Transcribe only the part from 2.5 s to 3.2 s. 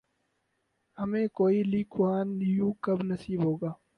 you کب